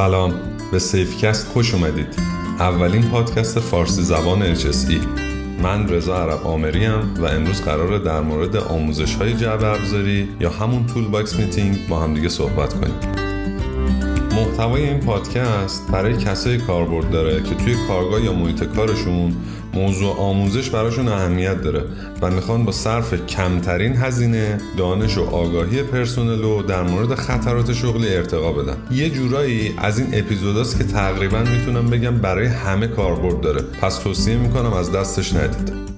سلام. 0.00 0.34
به 0.72 0.78
سیف‌کست 0.78 1.48
خوش 1.48 1.74
اومدید. 1.74 2.06
اولین 2.58 3.02
پادکست 3.02 3.60
فارسی 3.60 4.02
زبان 4.02 4.54
HSE 4.54 4.94
من 5.62 5.88
رضا 5.88 6.22
عرب 6.22 6.46
عامری‌ام 6.46 7.14
و 7.14 7.24
امروز 7.24 7.62
قراره 7.62 7.98
در 7.98 8.20
مورد 8.20 8.56
آموزش 8.56 9.14
های 9.14 9.34
جعبه 9.34 9.66
ابزاری 9.66 10.28
یا 10.40 10.50
همون 10.50 10.86
toolbox 10.86 11.36
meeting 11.36 11.88
با 11.88 11.98
هم 11.98 12.14
دیگه 12.14 12.28
صحبت 12.28 12.74
کنیم. 12.74 12.94
محتوای 14.32 14.82
این 14.82 15.00
پادکست 15.00 15.90
برای 15.92 16.16
کسایی 16.16 16.58
کاربرد 16.58 17.10
داره 17.10 17.42
که 17.42 17.54
توی 17.54 17.74
کارگاه 17.88 18.24
یا 18.24 18.32
محیط 18.32 18.64
کارشون 18.64 19.36
موضوع 19.74 20.16
آموزش 20.16 20.70
براشون 20.70 21.08
اهمیت 21.08 21.62
داره. 21.62 21.84
و 22.22 22.30
می‌خوان 22.30 22.64
با 22.64 22.72
صرف 22.72 23.26
کمترین 23.26 23.96
هزینه 23.96 24.58
دانش 24.76 25.18
و 25.18 25.24
آگاهی 25.24 25.82
پرسنل 25.82 26.42
رو 26.42 26.62
در 26.62 26.82
مورد 26.82 27.14
خطرات 27.14 27.72
شغلی 27.72 28.16
ارتقا 28.16 28.52
بدن. 28.52 28.76
یه 28.90 29.10
جورایی 29.10 29.74
از 29.78 29.98
این 29.98 30.08
اپیزوداست 30.12 30.78
که 30.78 30.84
تقریبا 30.84 31.38
می‌تونم 31.38 31.90
بگم 31.90 32.18
برای 32.18 32.46
همه 32.46 32.86
کاربرد 32.86 33.40
داره. 33.40 33.62
پس 33.80 33.98
توصیه 33.98 34.36
می‌کنم 34.36 34.72
از 34.72 34.92
دستش 34.92 35.34
ندید. 35.34 35.89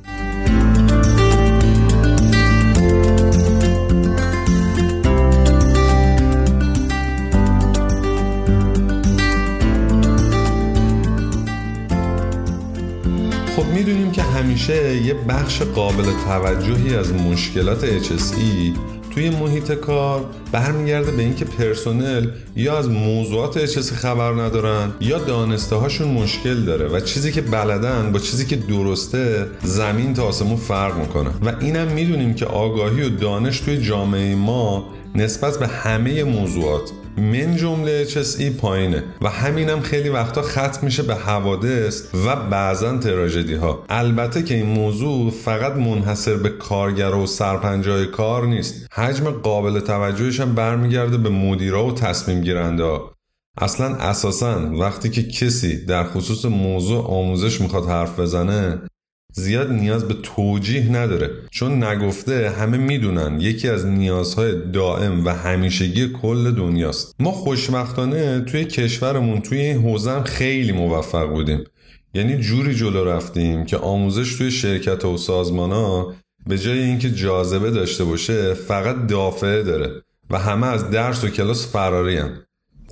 همیشه 14.62 14.96
یه 14.96 15.14
بخش 15.14 15.62
قابل 15.62 16.04
توجهی 16.26 16.96
از 16.96 17.12
مشکلات 17.12 18.02
HSE 18.02 18.78
توی 19.14 19.30
محیط 19.30 19.72
کار 19.72 20.24
برمیگرده 20.52 21.10
به 21.10 21.22
اینکه 21.22 21.44
پرسنل 21.44 22.26
یا 22.56 22.78
از 22.78 22.88
موضوعات 22.88 23.66
HSE 23.66 23.92
خبر 23.92 24.32
ندارن 24.32 24.92
یا 25.00 25.18
دانسته 25.18 25.76
هاشون 25.76 26.08
مشکل 26.08 26.64
داره 26.64 26.88
و 26.88 27.00
چیزی 27.00 27.32
که 27.32 27.40
بلدن 27.40 28.12
با 28.12 28.18
چیزی 28.18 28.46
که 28.46 28.56
درسته 28.56 29.46
زمین 29.62 30.14
تا 30.14 30.24
آسمون 30.24 30.56
فرق 30.56 30.98
می‌کنه. 30.98 31.30
و 31.42 31.52
اینم 31.60 31.86
می‌دونیم 31.86 32.34
که 32.34 32.46
آگاهی 32.46 33.02
و 33.02 33.08
دانش 33.08 33.60
توی 33.60 33.76
جامعه 33.76 34.34
ما 34.34 34.84
نسبت 35.14 35.58
به 35.58 35.66
همه 35.66 36.24
موضوعات 36.24 36.90
من 37.16 37.56
جمله 37.56 38.04
HSE 38.04 38.42
پایینه 38.60 39.04
و 39.20 39.28
همینم 39.28 39.80
خیلی 39.80 40.08
وقتا 40.08 40.42
ختم 40.42 40.78
میشه 40.82 41.02
به 41.02 41.14
حوادث 41.14 42.14
و 42.26 42.36
بعضا 42.36 42.98
تراژدی 42.98 43.54
ها 43.54 43.84
البته 43.88 44.42
که 44.42 44.54
این 44.54 44.66
موضوع 44.66 45.30
فقط 45.30 45.72
منحصر 45.72 46.36
به 46.36 46.48
کارگر 46.48 47.14
و 47.14 47.26
سرپنجای 47.26 48.06
کار 48.06 48.46
نیست. 48.46 48.86
حجم 48.92 49.30
قابل 49.30 49.80
توجهش 49.80 50.40
هم 50.40 50.54
برمیگرده 50.54 51.16
به 51.16 51.28
مدیرا 51.28 51.86
و 51.86 51.92
تصمیم 51.92 52.40
گیرنده 52.40 52.84
ها. 52.84 53.14
اصلا 53.58 53.94
اساسا 53.94 54.70
وقتی 54.72 55.10
که 55.10 55.22
کسی 55.22 55.84
در 55.84 56.04
خصوص 56.04 56.44
موضوع 56.44 57.06
آموزش 57.06 57.60
می‌خواد 57.60 57.86
حرف 57.86 58.20
بزنه 58.20 58.80
زیاد 59.32 59.72
نیاز 59.72 60.08
به 60.08 60.14
توجیه 60.14 60.92
نداره. 60.92 61.30
چون 61.50 61.84
نگفته 61.84 62.50
همه 62.50 62.78
می‌دونن 62.78 63.40
یکی 63.40 63.68
از 63.68 63.86
نیازهای 63.86 64.70
دائم 64.72 65.26
و 65.26 65.28
همیشگی 65.28 66.08
کل 66.08 66.50
دنیاست. 66.50 67.14
ما 67.20 67.32
خوشبختانه 67.32 68.40
توی 68.40 68.64
کشورمون 68.64 69.40
توی 69.40 69.58
این 69.58 69.82
حوزه 69.82 70.22
خیلی 70.22 70.72
موفق 70.72 71.28
بودیم. 71.28 71.64
یعنی 72.14 72.38
جوری 72.38 72.74
جلو 72.74 73.04
رفتیم 73.04 73.64
که 73.64 73.76
آموزش 73.76 74.34
توی 74.34 74.50
شرکت 74.50 75.04
و 75.04 75.16
سازمان 75.16 75.72
ها 75.72 76.14
به 76.46 76.58
جای 76.58 76.78
اینکه 76.78 77.10
جاذبه 77.10 77.70
داشته 77.70 78.04
باشه 78.04 78.54
فقط 78.54 79.06
دافعه 79.06 79.62
داره 79.62 80.02
و 80.30 80.38
همه 80.38 80.66
از 80.66 80.90
درس 80.90 81.24
و 81.24 81.28
کلاس 81.28 81.72
فراری 81.72 82.20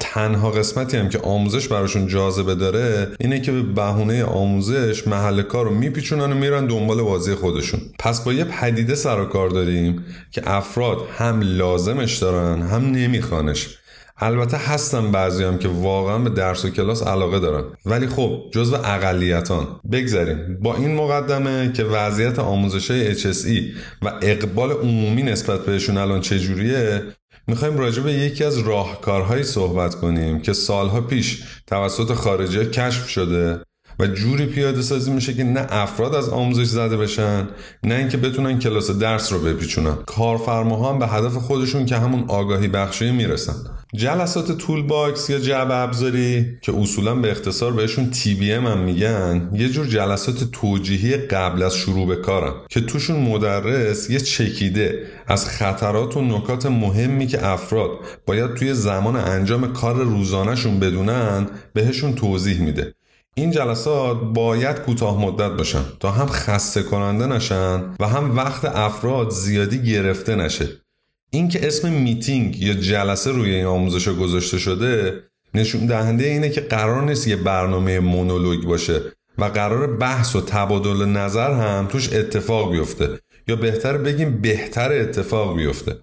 تنها 0.01 0.51
قسمتی 0.51 0.97
هم 0.97 1.09
که 1.09 1.19
آموزش 1.19 1.69
براشون 1.69 2.07
جاذبه 2.07 2.55
داره 2.55 3.09
اینه 3.21 3.41
که 3.41 3.53
به 3.53 3.63
بهونه 3.63 4.25
آموزش 4.25 5.07
محل 5.07 5.43
کار 5.43 5.65
رو 5.65 5.75
میپیچونن 5.75 6.33
و 6.33 6.35
میرن 6.35 6.67
دنبال 6.67 7.03
بازی 7.03 7.35
خودشون. 7.35 7.81
پس 7.99 8.25
با 8.25 8.33
یه 8.33 8.45
پدیده 8.45 8.95
سر 8.95 9.21
و 9.21 9.25
کار 9.25 9.49
داریم 9.49 10.05
که 10.31 10.43
افراد 10.51 10.99
هم 11.19 11.41
لازمش 11.41 12.19
دارن 12.19 12.63
هم 12.63 12.91
نمیخوانش. 12.91 13.77
البته 14.23 14.57
هستن 14.57 15.13
بعضی 15.13 15.45
هم 15.45 15.59
که 15.59 15.69
واقعا 15.69 16.19
به 16.19 16.31
درس 16.31 16.65
و 16.65 16.71
کلاس 16.71 17.03
علاقه 17.03 17.39
دارن. 17.39 17.65
ولی 17.87 18.07
خب 18.07 18.43
جزو 18.53 18.77
اقلیتان. 18.77 19.67
بگذاریم 19.93 20.59
با 20.63 20.77
این 20.77 20.95
مقدمه 20.95 21.73
که 21.73 21.85
وضعیت 21.85 22.39
آموزش 22.39 22.91
های 22.91 23.15
HSE 23.15 23.63
و 24.03 24.13
اقبال 24.23 24.73
عمومی 24.73 25.23
نسبت 25.23 25.61
بهشون 25.61 25.97
الان 25.97 26.21
چجوریه 26.21 27.03
می‌خوایم 27.51 27.79
راجع 27.79 28.03
به 28.03 28.13
یکی 28.13 28.45
از 28.45 28.59
راهکارهایی 28.59 29.43
صحبت 29.43 29.95
کنیم 29.95 30.41
که 30.41 30.53
سالها 30.53 31.01
پیش 31.01 31.43
توسط 31.67 32.13
خارجی 32.15 32.67
کشف 32.67 33.09
شده 33.09 33.61
و 33.99 34.07
جوری 34.07 34.47
پیاده 34.47 34.83
سازی 34.83 35.11
میشه 35.11 35.35
که 35.35 35.45
نه 35.45 35.67
افراد 35.71 36.15
از 36.15 36.29
آموزش 36.29 36.65
زده 36.65 36.97
بشن 36.97 37.49
نه 37.85 37.95
اینکه 37.95 38.17
بتونن 38.17 38.59
کلاس 38.59 38.91
درس 38.91 39.33
رو 39.33 39.39
بپیچونن. 39.39 39.95
کارفرماها 40.07 40.93
هم 40.93 40.99
به 40.99 41.07
هدف 41.07 41.35
خودشون 41.35 41.87
که 41.87 41.97
همون 41.97 42.25
آگاهی 42.29 42.69
بخشی 42.69 43.11
می‌رسن. 43.11 43.55
جلسات 43.95 44.53
toolbox 44.53 45.31
یا 45.31 45.39
جعبه 45.39 45.75
ابزاری 45.75 46.59
که 46.63 46.73
اصولا 46.77 47.15
به 47.15 47.31
اختصار 47.31 47.73
بهشون 47.73 48.11
TBM 48.11 48.67
هم 48.67 48.79
میگن 48.79 49.51
یه 49.55 49.69
جور 49.69 49.87
جلسات 49.87 50.51
توجیهی 50.53 51.17
قبل 51.17 51.63
از 51.63 51.77
شروع 51.77 52.07
به 52.07 52.17
کارن 52.17 52.53
که 52.69 52.81
توشون 52.81 53.21
مدرس 53.21 54.11
یه 54.11 54.21
چکیده 54.21 55.07
از 55.27 55.49
خطرات 55.49 56.17
و 56.17 56.23
نکات 56.23 56.67
مهمی 56.67 57.27
که 57.27 57.47
افراد 57.47 57.91
باید 58.27 58.55
توی 58.55 58.75
زمان 58.75 59.17
انجام 59.17 59.73
کار 59.73 59.95
روزانهشون 59.95 60.81
بدونن 60.81 61.47
بهشون 61.73 62.15
توضیح 62.15 62.61
میده. 62.61 62.95
این 63.35 63.51
جلسات 63.51 64.21
باید 64.35 64.79
کوتاه 64.79 65.21
مدت 65.21 65.51
باشن 65.51 65.85
تا 66.01 66.11
هم 66.11 66.27
خسته 66.27 66.83
کننده 66.83 67.27
نشن 67.27 67.95
و 68.01 68.09
هم 68.09 68.37
وقت 68.37 68.65
افراد 68.65 69.31
زیادی 69.31 69.83
گرفته 69.83 70.35
نشه. 70.35 70.69
اینکه 71.31 71.67
اسم 71.67 71.93
میتینگ 71.93 72.63
یا 72.63 72.75
جلسه 72.75 73.31
روی 73.31 73.55
این 73.55 73.67
آموزش 73.67 74.09
گذاشته 74.09 74.59
شده 74.59 75.23
نشون 75.55 75.87
دهنده 75.87 76.25
اینه 76.25 76.51
که 76.51 76.61
قرار 76.61 77.03
نیست 77.03 77.29
یه 77.29 77.37
برنامه 77.37 78.01
مونولوگ 78.01 78.65
باشه 78.65 79.01
و 79.39 79.45
قرار 79.45 79.97
بحث 79.97 80.37
و 80.37 80.41
تبادل 80.41 81.05
نظر 81.05 81.51
هم 81.51 81.87
توش 81.87 82.13
اتفاق 82.13 82.73
بیفته. 82.73 83.19
یا 83.49 83.57
بهتر 83.57 83.99
بگیم 83.99 84.41
بهتر 84.41 84.93
اتفاق 84.93 85.57
بیفته. 85.57 85.97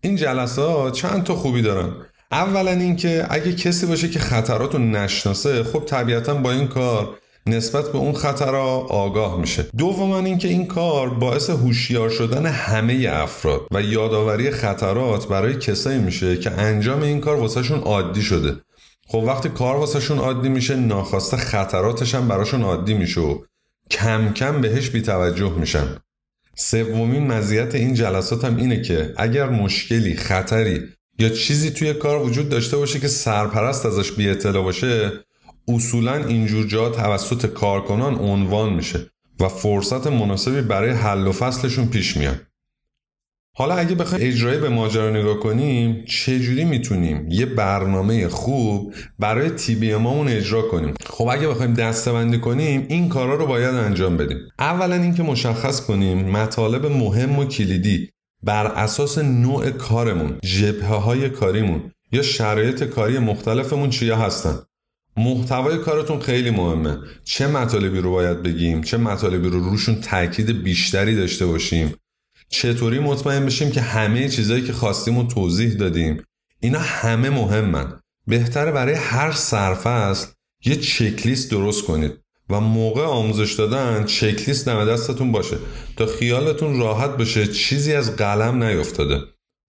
این 0.00 0.16
جلسات 0.16 0.92
چند 0.92 1.24
تا 1.24 1.34
خوبی 1.34 1.62
دارن. 1.62 1.92
اولا 2.32 2.70
اینکه 2.70 3.26
اگه 3.30 3.52
کسی 3.52 3.86
باشه 3.86 4.08
که 4.08 4.18
خطرات 4.18 4.74
رو 4.74 4.80
نشناسه 4.80 5.64
خب 5.64 5.84
طبیعتا 5.86 6.34
با 6.34 6.52
این 6.52 6.68
کار 6.68 7.18
نسبت 7.46 7.92
به 7.92 7.98
اون 7.98 8.12
خطرها 8.12 8.78
آگاه 8.78 9.40
میشه. 9.40 9.66
دوما 9.76 10.18
اینکه 10.18 10.48
این 10.48 10.66
کار 10.66 11.10
باعث 11.10 11.50
هوشیار 11.50 12.10
شدن 12.10 12.46
همه 12.46 13.08
افراد 13.12 13.60
و 13.70 13.82
یادآوری 13.82 14.50
خطرات 14.50 15.28
برای 15.28 15.54
کسایی 15.54 15.98
میشه 15.98 16.36
که 16.36 16.50
انجام 16.50 17.02
این 17.02 17.20
کار 17.20 17.36
واسهشون 17.36 17.78
عادی 17.78 18.22
شده. 18.22 18.56
خب 19.08 19.18
وقتی 19.18 19.48
کار 19.48 19.76
واسهشون 19.76 20.18
عادی 20.18 20.48
میشه 20.48 20.76
ناخواسته 20.76 21.36
خطراتش 21.36 22.14
هم 22.14 22.28
براشون 22.28 22.62
عادی 22.62 22.94
میشه 22.94 23.20
و 23.20 23.38
کم 23.90 24.32
کم 24.32 24.60
بهش 24.60 24.90
بیتوجه 24.90 25.52
میشن. 25.52 25.86
سومین 26.54 27.26
مزیت 27.26 27.74
این 27.74 27.94
جلسات 27.94 28.44
هم 28.44 28.56
اینه 28.56 28.82
که 28.82 29.14
اگر 29.16 29.48
مشکلی 29.48 30.16
خطری 30.16 30.82
یا 31.18 31.28
چیزی 31.28 31.70
توی 31.70 31.94
کار 31.94 32.22
وجود 32.22 32.48
داشته 32.48 32.76
باشه 32.76 33.00
که 33.00 33.08
سرپرست 33.08 33.86
ازش 33.86 34.12
بی 34.12 34.28
اطلاع 34.28 34.62
باشه 34.62 35.12
اصولا 35.68 36.26
اینجور 36.26 36.66
جا 36.66 36.90
توسط 36.90 37.46
کارکنان 37.46 38.14
عنوان 38.14 38.72
میشه 38.72 39.10
و 39.40 39.48
فرصت 39.48 40.06
مناسبی 40.06 40.60
برای 40.60 40.90
حل 40.90 41.26
و 41.26 41.32
فصلشون 41.32 41.86
پیش 41.86 42.16
میاد. 42.16 42.40
حالا 43.58 43.74
اگه 43.74 43.94
بخوایم 43.94 44.28
اجرایی 44.28 44.60
به 44.60 44.68
ماجرا 44.68 45.10
نگاه 45.10 45.40
کنیم 45.40 46.04
چجوری 46.04 46.64
می‌تونیم 46.64 47.30
یه 47.30 47.46
برنامه 47.46 48.28
خوب 48.28 48.94
برای 49.18 49.50
تی 49.50 49.74
بی 49.74 49.92
اجرا 49.92 50.62
کنیم؟ 50.62 50.94
خب 51.06 51.28
اگه 51.28 51.48
بخوایم 51.48 51.74
دستبندی 51.74 52.38
کنیم 52.38 52.86
این 52.88 53.08
کارا 53.08 53.34
رو 53.34 53.46
باید 53.46 53.74
انجام 53.74 54.16
بدیم. 54.16 54.38
اولا 54.58 54.94
اینکه 54.94 55.22
مشخص 55.22 55.80
کنیم 55.80 56.30
مطالب 56.30 56.86
مهم 56.86 57.38
و 57.38 57.44
کلیدی 57.44 58.10
بر 58.42 58.66
اساس 58.66 59.18
نوع 59.18 59.70
کارمون 59.70 60.38
جبهه 60.44 60.96
های 60.96 61.30
کاریمون 61.30 61.92
یا 62.12 62.22
شرایط 62.22 62.84
کاری 62.84 63.18
مختلفمون 63.18 63.90
چیا 63.90 64.16
هستن. 64.16 64.58
محتوای 65.16 65.78
کارتون 65.78 66.20
خیلی 66.20 66.50
مهمه. 66.50 66.98
چه 67.24 67.46
مطالبی 67.46 67.98
رو 67.98 68.10
باید 68.10 68.42
بگیم؟ 68.42 68.82
چه 68.82 68.96
مطالبی 68.96 69.48
رو 69.48 69.60
روشون 69.60 70.00
تاکید 70.00 70.62
بیشتری 70.62 71.16
داشته 71.16 71.46
باشیم؟ 71.46 71.94
چطوری 72.48 72.98
مطمئن 72.98 73.46
بشیم 73.46 73.70
که 73.70 73.80
همه 73.80 74.28
چیزایی 74.28 74.62
که 74.62 74.72
خواستیم 74.72 75.18
و 75.18 75.26
توضیح 75.26 75.74
دادیم 75.74 76.22
اینا 76.60 76.78
همه 76.78 77.30
مهمن. 77.30 78.00
بهتره 78.26 78.72
برای 78.72 78.94
هر 78.94 79.32
سرفصل 79.32 80.26
یه 80.64 80.76
چکلیست 80.76 81.50
درست 81.50 81.84
کنید 81.84 82.12
و 82.50 82.60
موقع 82.60 83.02
آموزش 83.02 83.52
دادن 83.52 84.04
چکلیست 84.04 84.66
دم 84.66 84.84
دستتون 84.84 85.32
باشه 85.32 85.56
تا 85.96 86.06
خیالتون 86.06 86.80
راحت 86.80 87.16
بشه 87.16 87.46
چیزی 87.46 87.92
از 87.92 88.16
قلم 88.16 88.62
نیفتاده. 88.62 89.20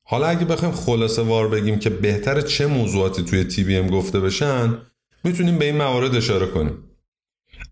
حالا 0.07 0.27
اگه 0.27 0.45
بخوایم 0.45 0.73
خلاصه 0.73 1.21
وار 1.21 1.47
بگیم 1.47 1.79
که 1.79 1.89
بهتر 1.89 2.41
چه 2.41 2.67
موضوعاتی 2.67 3.23
توی 3.23 3.44
تی 3.44 3.63
بی 3.63 3.75
ام 3.75 3.88
گفته 3.88 4.19
بشن 4.19 4.77
می‌تونیم 5.23 5.57
به 5.57 5.65
این 5.65 5.77
موارد 5.77 6.15
اشاره 6.15 6.47
کنیم. 6.47 6.83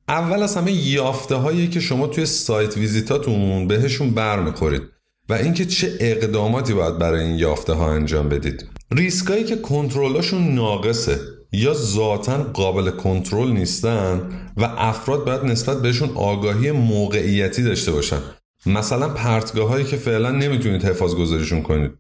اول 0.08 0.44
از 0.44 0.58
همه 0.58 0.72
یافته 0.72 1.36
هایی 1.36 1.68
که 1.68 1.80
شما 1.80 2.08
توی 2.08 2.26
سایت 2.26 2.78
ویزیتاتون 2.78 3.68
بهشون 3.68 4.12
برمیخورید 4.12 4.82
و 5.30 5.34
اینکه 5.34 5.66
چه 5.66 5.98
اقداماتی 6.00 6.74
باید 6.74 6.98
برای 6.98 7.24
این 7.24 7.36
یافته 7.36 7.74
ها 7.74 7.92
انجام 7.92 8.30
بدید. 8.30 8.70
ریسکایی 8.92 9.44
که 9.44 9.56
کنترلاشون 9.56 10.56
ناقصه 10.56 11.20
یا 11.52 11.74
ذاتا 11.74 12.44
قابل 12.44 12.90
کنترل 12.92 13.52
نیستن 13.52 14.32
و 14.58 14.64
افراد 14.78 15.26
باید 15.26 15.44
نسبت 15.44 15.82
بهشون 15.82 16.10
آگاهی 16.16 16.72
موقعیتی 16.72 17.64
داشته 17.64 17.92
باشن. 17.92 18.20
مثلا 18.66 19.10
پرتگاه 19.10 19.70
هایی 19.70 19.86
که 19.86 19.98
فعلا 19.98 20.32
نمی‌تونید 20.32 20.86
حفاظ 20.86 21.16
گذاریشون 21.16 21.62
کنید. 21.62 21.92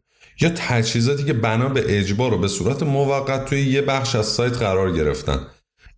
یا 0.42 0.50
تجهیزاتی 0.56 1.24
که 1.24 1.34
بنا 1.34 1.70
به 1.70 2.00
اجبار 2.00 2.34
و 2.34 2.38
به 2.38 2.48
صورت 2.48 2.84
موقت 2.84 3.46
توی 3.46 3.62
یه 3.62 3.82
بخش 3.82 4.16
از 4.16 4.26
سایت 4.26 4.58
قرار 4.58 4.92
گرفتن. 4.92 5.40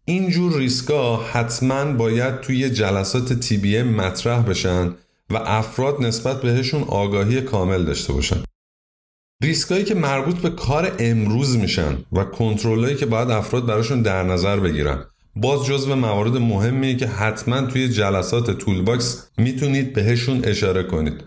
اینجور 0.06 0.58
ریسکا 0.58 1.18
حتما 1.18 1.86
باید 1.86 2.42
توی 2.42 2.70
جلسات 2.70 3.34
تی 3.34 3.84
مطرح 3.84 4.42
بشن 4.42 4.96
و 5.30 5.38
افراد 5.38 6.02
نسبت 6.02 6.42
بهشون 6.42 6.84
آگاهی 6.84 7.42
کامل 7.42 7.86
داشته 7.86 8.14
باشن. 8.14 8.44
ریسکایی 9.44 9.84
که 9.84 9.96
مربوط 9.96 10.36
به 10.36 10.50
کار 10.50 10.96
امروز 11.00 11.58
میشن 11.58 11.98
و 12.12 12.24
کنترلایی 12.24 12.96
که 12.96 13.06
باید 13.06 13.32
افراد 13.32 13.66
براشون 13.66 14.02
در 14.02 14.24
نظر 14.24 14.60
بگیرن. 14.60 15.04
باز 15.36 15.66
جزو 15.66 15.96
موارد 15.96 16.38
مهمیه 16.38 16.96
که 16.96 17.08
حتما 17.08 17.62
توی 17.62 17.90
جلسات 17.90 18.52
toolbox 18.52 19.30
می‌تونید 19.38 19.94
بهشون 19.94 20.46
اشاره 20.46 20.84
کنید. 20.84 21.24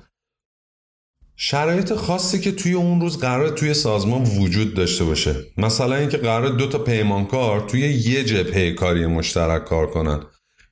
شرایط 1.42 1.92
خاصی 1.92 2.40
که 2.40 2.52
توی 2.52 2.72
اون 2.72 3.00
روز 3.00 3.18
قراره 3.18 3.48
توی 3.48 3.74
سازمان 3.74 4.22
وجود 4.22 4.74
داشته 4.74 5.04
باشه. 5.04 5.36
مثلا 5.56 5.96
اینکه 5.96 6.16
قراره 6.16 6.48
دو 6.48 6.66
تا 6.66 6.78
پیمانکار 6.78 7.60
توی 7.60 7.80
یه 7.80 8.24
جبهه 8.24 8.72
کاری 8.72 9.06
مشترک 9.06 9.64
کار 9.64 9.86
کنن. 9.86 10.20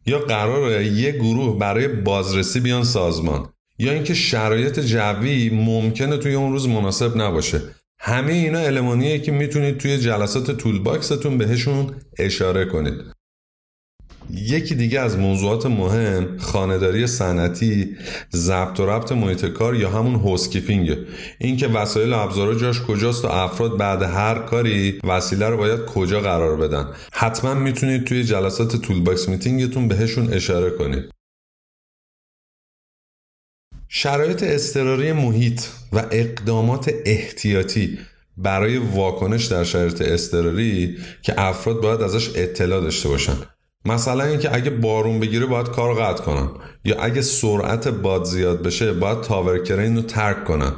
یا 0.07 0.19
قراره 0.19 0.83
یه 0.83 1.13
گروه 1.13 1.59
برای 1.59 1.89
بازرسی 1.89 2.61
بیان 2.61 2.85
سازمان. 2.85 3.49
یا 3.79 3.93
اینکه 3.93 4.15
شرایط 4.15 4.81
جوی 4.81 5.51
ممکنه 5.51 6.17
توی 6.17 6.35
اون 6.35 6.53
روز 6.53 6.69
مناسب 6.69 7.17
نباشه. 7.17 7.63
همه 8.01 8.33
اینا 8.33 8.59
المانیه 8.59 9.19
که 9.19 9.33
می‌تونید 9.33 9.79
توی 9.79 9.99
جلسات 9.99 10.51
toolbox 10.51 10.79
تون 10.79 11.39
بهشون 11.39 11.95
اشاره 12.19 12.65
کنید. 12.65 13.18
یکی 14.35 14.75
دیگه 14.75 15.01
از 15.01 15.19
موضوعات 15.19 15.67
مهم 15.67 16.39
خانه‌داری 16.39 17.07
صنعتی 17.07 17.97
ضبط 18.33 18.81
و 18.81 18.87
ربط 18.87 19.13
محیط 19.13 19.47
کار 19.47 19.77
یا 19.77 19.91
همون 19.91 20.15
housekeeping 20.15 20.92
ه 20.92 20.99
اینکه 21.39 21.69
وسایل 21.69 22.13
و 22.13 22.17
ابزارا 22.17 22.55
جاش 22.55 22.83
کجاست 22.83 23.25
و 23.25 23.29
افراد 23.29 23.77
بعد 23.77 24.03
هر 24.03 24.39
کاری 24.39 25.01
وسیله 25.05 25.49
رو 25.49 25.57
باید 25.57 25.85
کجا 25.85 26.21
قرار 26.21 26.57
بدن. 26.57 26.89
حتما 27.13 27.55
می‌تونید 27.55 28.05
توی 28.05 28.25
جلسات 28.25 28.77
toolbox 28.77 29.01
meeting 29.01 29.29
تون 29.29 29.89
بهشون 29.89 30.33
اشاره 30.33 30.71
کنید. 30.71 31.05
شرایط 33.89 34.43
اضطراری 34.43 35.13
محیط 35.13 35.61
و 35.93 36.05
اقدامات 36.11 36.91
احتیاطی 37.05 37.99
برای 38.37 38.77
واکنش 38.77 39.45
در 39.45 39.65
شرایط 39.65 40.03
اضطراری 40.03 40.99
که 41.23 41.35
افراد 41.41 41.81
باید 41.81 42.03
ازش 42.03 42.31
اطلاع 42.37 42.81
داشته 42.81 43.09
باشن. 43.09 43.37
مثلا 43.89 44.25
اینکه 44.25 44.55
اگه 44.55 44.71
بارون 44.71 45.21
بگیره 45.21 45.47
باید 45.47 45.69
کارو 45.69 45.95
قطع 45.95 46.23
کنن. 46.25 46.49
یا 46.85 46.97
اگه 47.01 47.23
سرعت 47.23 47.89
باد 47.89 48.25
زیاد 48.25 48.63
بشه 48.63 48.93
باید 48.93 49.21
tower 49.21 49.59
crane 49.59 49.97
رو 49.97 50.03
ترک 50.03 50.45
کنن. 50.45 50.73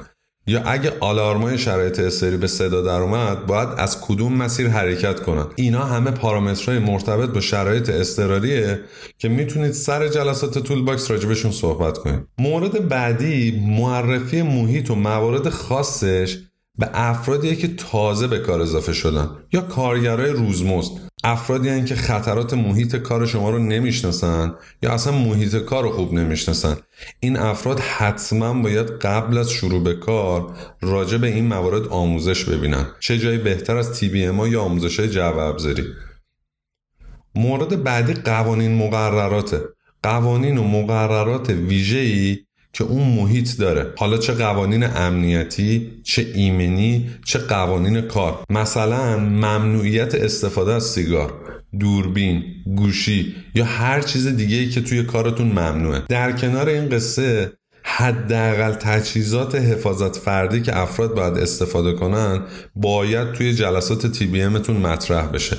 یا 0.46 0.62
اگه 0.62 0.92
آلارمای 1.00 1.58
شرایط 1.58 2.00
اضطراری 2.00 2.36
به 2.36 2.46
صدا 2.46 2.82
در 2.82 3.00
اومد 3.00 3.46
باید 3.46 3.68
از 3.76 4.00
کدوم 4.00 4.32
مسیر 4.32 4.68
حرکت 4.68 5.20
کنن. 5.20 5.46
اینا 5.56 5.84
همه 5.84 6.10
پارامترهای 6.10 6.78
مرتبط 6.78 7.28
با 7.28 7.40
شرایط 7.40 7.90
اضطراریه 7.90 8.80
که 9.18 9.28
می‌تونید 9.28 9.72
سر 9.72 10.08
جلسات 10.08 10.58
toolbox 10.58 11.10
راجبشون 11.10 11.50
صحبت 11.50 11.98
کنید. 11.98 12.20
مورد 12.38 12.88
بعدی 12.88 13.64
معرفی 13.66 14.42
محیط 14.42 14.90
و 14.90 14.94
موارد 14.94 15.48
خاصش 15.48 16.38
به 16.78 16.90
افرادیه 16.94 17.56
که 17.56 17.68
تازه 17.68 18.26
به 18.26 18.38
کار 18.38 18.60
اضافه 18.60 18.92
شدن 18.92 19.30
یا 19.52 19.60
کارگرای 19.60 20.30
روزمزد. 20.30 21.09
افرادی 21.24 21.68
هستن 21.68 21.84
که 21.84 21.94
خطرات 21.94 22.54
محیط 22.54 22.96
کار 22.96 23.26
شما 23.26 23.50
رو 23.50 23.58
نمی‌شناسن 23.58 24.54
یا 24.82 24.92
اصلا 24.92 25.12
محیط 25.12 25.56
کار 25.56 25.82
رو 25.82 25.90
خوب 25.90 26.12
نمی‌شناسن. 26.12 26.76
این 27.20 27.36
افراد 27.36 27.80
حتما 27.80 28.62
باید 28.62 28.90
قبل 28.90 29.38
از 29.38 29.50
شروع 29.50 29.84
به 29.84 29.94
کار 29.94 30.56
راجع 30.80 31.18
به 31.18 31.26
این 31.26 31.46
موارد 31.46 31.88
آموزش 31.88 32.44
ببینن. 32.44 32.86
چه 33.00 33.18
جایی 33.18 33.38
بهتر 33.38 33.76
از 33.76 33.92
تی 33.92 34.08
بی 34.08 34.26
ام 34.26 34.46
یا 34.46 34.62
آموزش 34.62 35.00
های 35.00 35.08
جو 35.08 35.38
ابزاری. 35.38 35.84
مورد 37.34 37.82
بعدی 37.82 38.14
قوانین 38.14 38.74
مقرراته. 38.74 39.60
قوانین 40.02 40.58
و 40.58 40.62
مقررات 40.62 41.50
ویژه‌ای 41.50 42.38
که 42.72 42.84
اون 42.84 43.08
محیط 43.08 43.58
داره. 43.58 43.92
حالا 43.96 44.18
چه 44.18 44.32
قوانین 44.32 44.84
امنیتی 44.84 45.90
چه 46.04 46.26
ایمنی 46.34 47.10
چه 47.24 47.38
قوانین 47.38 48.00
کار. 48.00 48.44
مثلا 48.50 49.18
ممنوعیت 49.18 50.14
استفاده 50.14 50.72
از 50.72 50.84
سیگار 50.84 51.32
دوربین 51.78 52.44
گوشی 52.76 53.36
یا 53.54 53.64
هر 53.64 54.00
چیز 54.00 54.26
دیگه 54.26 54.56
ای 54.56 54.68
که 54.68 54.80
توی 54.80 55.02
کارتون 55.02 55.46
ممنوعه. 55.46 56.02
در 56.08 56.32
کنار 56.32 56.68
این 56.68 56.88
قصه 56.88 57.52
حداقل 57.82 58.72
تجهیزات 58.72 59.54
حفاظت 59.54 60.16
فردی 60.16 60.62
که 60.62 60.78
افراد 60.78 61.14
باید 61.14 61.38
استفاده 61.38 61.92
کنن 61.92 62.42
باید 62.74 63.32
توی 63.32 63.54
جلسات 63.54 64.06
تی 64.06 64.26
بی 64.26 64.46
مطرح 64.46 65.26
بشه. 65.26 65.56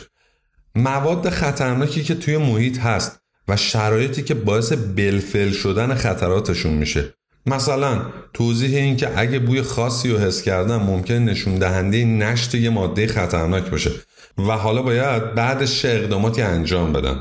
مواد 0.76 1.30
خطرناکی 1.30 2.04
که 2.04 2.16
توی 2.16 2.38
محیط 2.38 2.80
هست. 2.80 3.21
و 3.52 3.58
شرایطی 3.58 4.24
که 4.24 4.34
باعث 4.34 4.74
بلفل 4.74 5.52
شدن 5.52 5.96
خطراتشون 5.96 6.74
میشه. 6.74 7.14
مثلا 7.46 8.02
توضیح 8.34 8.78
این 8.78 8.98
که 8.98 9.20
اگه 9.20 9.40
بوی 9.40 9.62
خاصی 9.62 10.10
رو 10.10 10.18
حس 10.18 10.42
کردن 10.42 10.76
ممکن 10.76 11.14
نشون 11.14 11.56
دهنده 11.56 12.06
نشت 12.06 12.56
یه 12.56 12.70
ماده 12.70 13.08
خطرناک 13.08 13.70
باشه 13.70 13.92
و 14.38 14.52
حالا 14.52 14.82
باید 14.82 15.36
بعدش 15.36 15.86
اقداماتی 15.86 16.42
انجام 16.42 16.94
بدن 16.94 17.20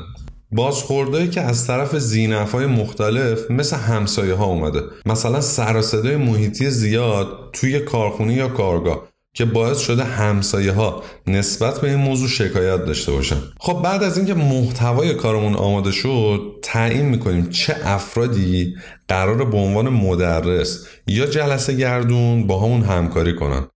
بازخوردهایی 0.51 1.29
که 1.29 1.41
از 1.41 1.67
طرف 1.67 1.97
زینف 1.97 2.55
مختلف 2.55 3.51
مثل 3.51 3.75
همسایه 3.75 4.33
ها 4.33 4.45
اومده. 4.45 4.81
مثلا 5.05 5.41
سر 5.41 6.17
محیطی 6.17 6.69
زیاد 6.69 7.27
توی 7.53 7.79
کارخونه 7.79 8.33
یا 8.33 8.47
کارگاه. 8.47 9.10
که 9.33 9.45
باعث 9.45 9.79
شده 9.79 10.03
همسایه 10.03 10.71
ها 10.71 11.03
نسبت 11.27 11.81
به 11.81 11.89
این 11.89 11.99
موضوع 11.99 12.27
شکایت 12.27 12.85
داشته 12.85 13.11
باشن. 13.11 13.41
خب 13.59 13.81
بعد 13.83 14.03
از 14.03 14.17
اینکه 14.17 14.33
محتوای 14.33 15.13
کارمون 15.13 15.55
آماده 15.55 15.91
شد 15.91 16.59
تعیین 16.63 17.05
می‌کنیم 17.05 17.49
چه 17.49 17.75
افرادی 17.83 18.75
قرار 19.07 19.45
به 19.45 19.57
عنوان 19.57 19.89
مدرس 19.89 20.85
یا 21.07 21.25
جلسه 21.25 21.73
گردون 21.73 22.47
با 22.47 22.59
همون 22.59 22.81
همکاری 22.81 23.35
کنن. 23.35 23.67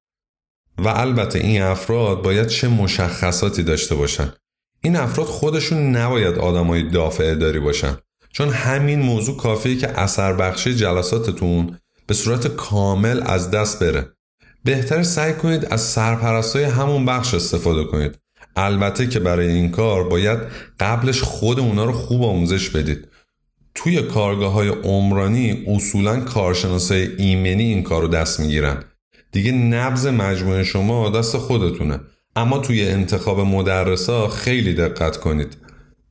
و 0.78 0.88
البته 0.88 1.40
این 1.40 1.62
افراد 1.62 2.22
باید 2.22 2.48
چه 2.48 2.68
مشخصاتی 2.68 3.64
داشته 3.64 3.96
باشن. 3.96 4.34
این 4.82 4.96
افراد 4.96 5.28
خودشون 5.28 5.96
نباید 5.96 6.38
آدمای 6.38 6.90
دافع 6.90 7.36
داری 7.36 7.60
باشن. 7.60 7.98
چون 8.32 8.50
همین 8.50 9.02
موضوع 9.02 9.38
کافیه 9.38 9.78
که 9.78 10.00
اثر 10.00 10.34
بخشی 10.34 10.76
جلساتتون 10.76 11.78
به 12.08 12.14
صورت 12.14 12.48
کامل 12.48 13.22
از 13.26 13.52
دست 13.52 13.84
بره. 13.84 14.15
بهتر 14.66 15.04
سعی 15.04 15.34
کنید 15.34 15.66
از 15.66 15.82
سرپرستای 15.82 16.64
همون 16.64 17.06
بخش 17.06 17.34
استفاده 17.34 17.84
کنید. 17.84 18.20
البته 18.56 19.08
که 19.08 19.20
برای 19.20 19.48
این 19.48 19.72
کار 19.72 20.10
باید 20.10 20.40
قبلش 20.80 21.22
خود 21.22 21.60
اونا 21.60 21.86
رو 21.86 21.92
خوب 21.92 22.24
آموزش 22.24 22.70
بدید. 22.70 23.08
توی 23.76 24.02
کارگاه 24.02 24.52
های 24.52 24.68
عمرانی 24.68 25.64
اصولا 25.68 26.20
کارشناسای 26.20 27.16
ایمنی 27.18 27.64
این 27.64 27.84
کار 27.84 28.02
رو 28.02 28.08
دست 28.08 28.40
می‌گیرن. 28.40 28.84
دیگه 29.32 29.52
نبز 29.52 30.08
مجموعه 30.08 30.64
شما 30.64 31.10
دست 31.10 31.38
خودتونه. 31.38 32.00
اما 32.36 32.58
توی 32.58 32.88
انتخاب 32.88 33.40
مدرسا 33.40 34.28
خیلی 34.28 34.74
دقت 34.74 35.18
کنید. 35.18 35.58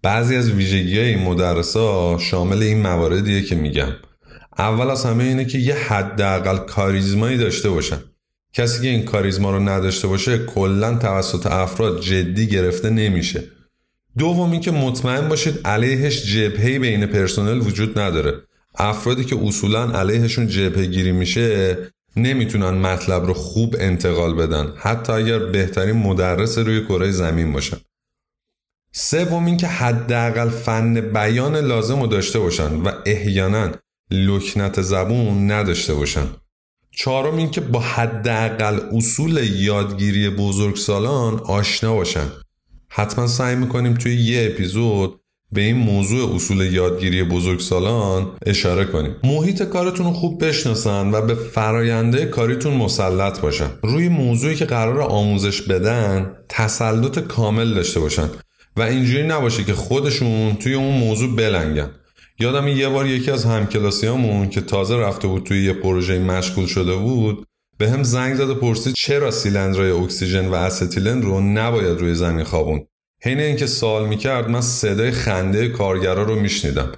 بعضی 0.02 0.36
از 0.36 0.50
ویژگی 0.50 0.98
های 0.98 1.16
مدرسا 1.16 2.18
شامل 2.18 2.62
این 2.62 2.82
مواردیه 2.82 3.42
که 3.42 3.54
میگم. 3.54 3.92
اول 4.58 4.90
از 4.90 5.04
همه 5.04 5.24
اینه 5.24 5.44
که 5.44 5.58
یه 5.58 5.74
حداقل 5.74 6.56
کاریزمایی 6.56 7.38
داشته 7.38 7.70
باشن. 7.70 7.98
کسی 8.54 8.82
که 8.82 8.88
این 8.88 9.04
کاریزما 9.04 9.50
رو 9.50 9.60
نداشته 9.60 10.08
باشه 10.08 10.38
کلا 10.38 10.98
توسط 10.98 11.46
افراد 11.46 12.00
جدی 12.00 12.46
گرفته 12.46 12.90
نمیشه. 12.90 13.42
دوم 14.18 14.60
که 14.60 14.70
مطمئن 14.70 15.28
باشید 15.28 15.60
علیهش 15.64 16.24
جبهه 16.24 16.78
بین 16.78 17.06
پرسنل 17.06 17.58
وجود 17.58 17.98
نداره. 17.98 18.32
افرادی 18.74 19.24
که 19.24 19.36
اصولا 19.42 19.90
علیهشون 19.90 20.46
جبهه 20.46 20.86
گیری 20.86 21.12
میشه 21.12 21.78
نمی‌تونن 22.16 22.70
مطلب 22.70 23.26
رو 23.26 23.34
خوب 23.34 23.76
انتقال 23.78 24.34
بدن 24.34 24.72
حتی 24.76 25.12
اگر 25.12 25.38
بهترین 25.38 25.96
مدرس 25.96 26.58
روی 26.58 26.84
کره 26.84 27.10
زمین 27.10 27.52
باشن. 27.52 27.76
سوم 28.92 29.56
که 29.56 29.66
حداقل 29.66 30.48
فن 30.48 31.00
بیان 31.00 31.56
لازم 31.56 32.00
رو 32.00 32.06
داشته 32.06 32.38
باشن 32.38 32.74
و 32.74 32.90
احیانا 33.06 33.70
لکنت 34.10 34.82
زبون 34.82 35.50
نداشته 35.50 35.94
باشن. 35.94 36.26
چهارم 36.96 37.36
اینکه 37.36 37.60
با 37.60 37.80
حداقل 37.80 38.80
اصول 38.92 39.40
یادگیری 39.60 40.30
بزرگسالان 40.30 41.40
آشنا 41.44 41.94
باشن. 41.94 42.26
حتما 42.88 43.26
سعی 43.26 43.56
می‌کنیم 43.56 43.94
توی 43.94 44.14
یه 44.14 44.50
اپیزود 44.52 45.20
به 45.52 45.60
این 45.60 45.76
موضوع 45.76 46.34
اصول 46.34 46.72
یادگیری 46.72 47.22
بزرگسالان 47.22 48.30
اشاره 48.46 48.84
کنیم. 48.84 49.16
محیط 49.24 49.62
کارتون 49.62 50.06
رو 50.06 50.12
خوب 50.12 50.44
بشناسن 50.44 51.10
و 51.10 51.20
به 51.20 51.34
فراینده 51.34 52.24
کاریتون 52.24 52.74
مسلط 52.74 53.40
باشن. 53.40 53.70
روی 53.82 54.08
موضوعی 54.08 54.54
که 54.54 54.64
قرار 54.64 55.00
آموزش 55.00 55.62
بدن 55.62 56.36
تسلط 56.48 57.18
کامل 57.18 57.74
داشته 57.74 58.00
باشن. 58.00 58.28
و 58.76 58.82
اینجوری 58.82 59.22
نباشه 59.22 59.64
که 59.64 59.74
خودشون 59.74 60.56
توی 60.56 60.74
اون 60.74 60.98
موضوع 60.98 61.36
بلنگن. 61.36 61.90
یادم 62.38 62.68
یه 62.68 62.88
بار 62.88 63.06
یکی 63.06 63.30
از 63.30 63.44
همکلاسیامون 63.44 64.48
که 64.48 64.60
تازه 64.60 64.96
رفته 64.96 65.28
بود 65.28 65.42
توی 65.42 65.64
یه 65.64 65.72
پروژه 65.72 66.18
مشغول 66.18 66.66
شده 66.66 66.96
بود 66.96 67.46
به 67.78 67.90
هم 67.90 68.02
زنگ 68.02 68.34
زد 68.34 68.50
و 68.50 68.54
پرسید 68.54 68.94
چرا 68.94 69.30
سیلندرهای 69.30 69.90
اکسیژن 69.90 70.48
و 70.48 70.54
استیلن 70.54 71.22
رو 71.22 71.40
نباید 71.40 72.00
روی 72.00 72.14
زمین 72.14 72.44
خوابون؟ 72.44 72.86
حین 73.22 73.40
اینکه 73.40 73.66
سوال 73.66 74.08
می‌کرد 74.08 74.50
من 74.50 74.60
صدای 74.60 75.10
خنده 75.10 75.68
کارگرا 75.68 76.22
رو 76.22 76.34
میشنیدم. 76.34 76.92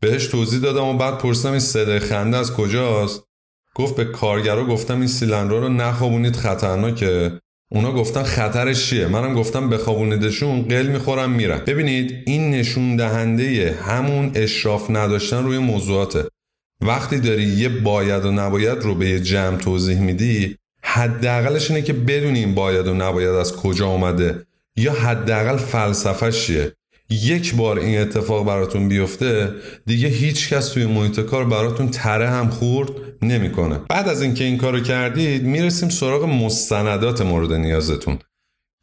بهش 0.00 0.26
توضیح 0.26 0.60
دادم 0.60 0.84
و 0.84 0.98
بعد 0.98 1.18
پرسیدم 1.18 1.50
این 1.50 1.60
صدای 1.60 1.98
خنده 1.98 2.36
از 2.36 2.52
کجاست؟ 2.52 3.24
گفت 3.74 3.96
به 3.96 4.04
کارگرا 4.04 4.66
گفتم 4.66 4.98
این 4.98 5.06
سیلندرها 5.06 5.58
رو 5.58 5.68
نخوابونید 5.68 6.36
خطرناکه. 6.36 7.40
اونا 7.68 7.92
گفتن 7.92 8.22
خطرش 8.22 8.90
چیه؟ 8.90 9.06
منم 9.06 9.34
گفتم 9.34 9.70
بخوابونیدشون 9.70 10.62
قل 10.62 10.86
می‌خورم 10.86 11.30
میرم. 11.30 11.62
ببینید 11.66 12.22
این 12.26 12.50
نشون 12.50 12.96
دهنده 12.96 13.78
همون 13.82 14.30
اشراف 14.34 14.90
نداشتن 14.90 15.44
روی 15.44 15.58
موضوعاته. 15.58 16.24
وقتی 16.80 17.20
داری 17.20 17.42
یه 17.42 17.68
باید 17.68 18.24
و 18.24 18.30
نباید 18.30 18.78
رو 18.78 18.94
به 18.94 19.08
یه 19.08 19.20
جمع 19.20 19.56
توضیح 19.56 20.00
میدی 20.00 20.56
حداقلش 20.82 21.70
اینه 21.70 21.82
که 21.82 21.92
بدونی 21.92 22.38
این 22.38 22.54
باید 22.54 22.86
و 22.88 22.94
نباید 22.94 23.28
از 23.28 23.56
کجا 23.56 23.86
اومده 23.86 24.46
یا 24.76 24.92
حداقل 24.92 25.56
فلسفهش 25.56 26.46
چیه. 26.46 26.72
یک 27.10 27.54
بار 27.54 27.78
این 27.78 28.00
اتفاق 28.00 28.46
براتون 28.46 28.88
بیفته 28.88 29.50
دیگه 29.86 30.08
هیچ 30.08 30.52
کس 30.52 30.68
توی 30.68 30.86
محیط 30.86 31.20
کار 31.20 31.44
براتون 31.44 31.88
تره 31.88 32.30
هم 32.30 32.50
خورد 32.50 32.90
نمی‌کنه. 33.22 33.80
بعد 33.88 34.08
از 34.08 34.22
اینکه 34.22 34.44
این 34.44 34.58
کارو 34.58 34.80
کردید 34.80 35.42
می‌رسیم 35.42 35.88
سراغ 35.88 36.24
مستندات 36.24 37.20
مورد 37.22 37.52
نیازتون. 37.52 38.18